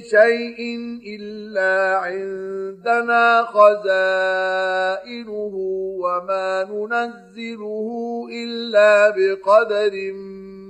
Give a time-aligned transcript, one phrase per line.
[0.00, 5.54] شيء إلا عندنا خزائنه
[6.02, 10.12] وما ننزله إلا بقدر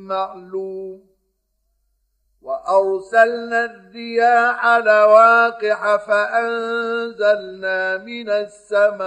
[0.09, 1.06] معلوم.
[2.47, 9.06] وأرسلنا الرياح لواقح فأنزلنا من السماء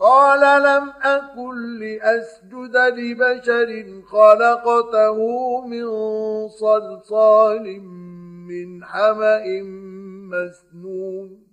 [0.00, 5.16] قال لم أكن لأسجد لبشر خلقته
[5.66, 5.88] من
[6.48, 7.80] صلصال
[8.48, 9.62] من حمأ
[10.32, 11.48] مسنون.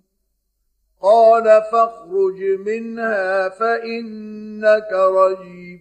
[1.02, 5.80] قال فاخرج منها فإنك رجيم.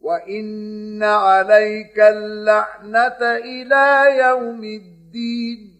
[0.00, 5.79] وإن عليك اللعنة إلى يوم الدين.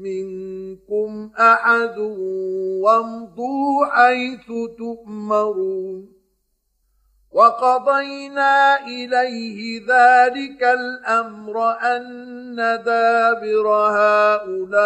[0.00, 1.98] منكم أحد
[2.82, 4.46] وامضوا حيث
[4.78, 6.18] تؤمرون.
[7.30, 14.78] وقضينا إليه ذلك الأمر أن دابر هؤلاء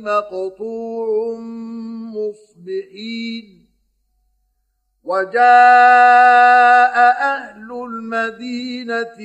[0.00, 1.38] مقطوع
[2.14, 3.66] مصبحين.
[5.04, 9.20] وجاء أهل المدينة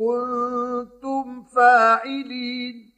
[0.00, 2.90] كنتم فاعلين.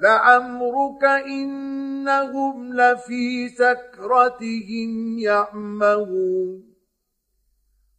[0.00, 6.74] لعمرك إنهم لفي سكرتهم يعمهون.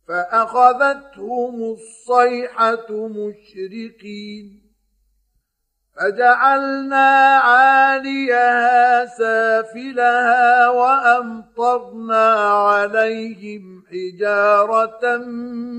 [0.07, 4.61] فأخذتهم الصيحة مشرقين.
[5.95, 15.17] فجعلنا عاليها سافلها وأمطرنا عليهم حجارة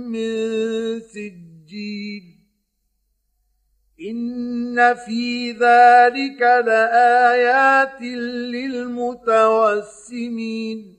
[0.08, 0.30] من
[1.00, 1.49] سجيل
[4.10, 8.02] إن في ذلك لآيات
[8.52, 10.96] للمتوسمين.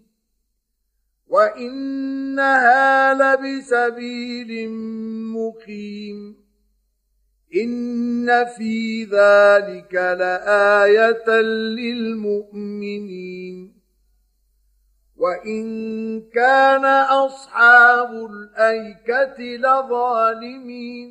[1.28, 4.70] وإنها لبسبيل
[5.34, 6.36] مقيم.
[7.64, 11.42] إن في ذلك لآية
[11.76, 13.81] للمؤمنين.
[15.22, 16.86] وان كان
[17.26, 21.08] اصحاب الايكه لظالمين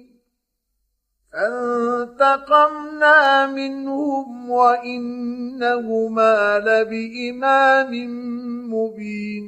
[1.32, 7.92] فانتقمنا منهم وانهما لبامام
[8.74, 9.44] مبين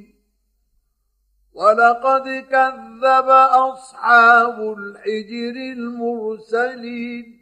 [1.54, 3.28] ولقد كذب
[3.68, 7.41] اصحاب الحجر المرسلين